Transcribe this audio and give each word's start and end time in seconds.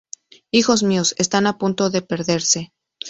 Hijos 0.49 0.81
míos, 0.81 1.13
están 1.19 1.45
a 1.45 1.59
punto 1.59 1.91
de 1.91 2.01
perderse. 2.01 2.73